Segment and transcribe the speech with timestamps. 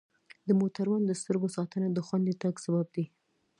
[0.47, 3.05] د موټروان د سترګو ساتنه د خوندي تګ سبب دی.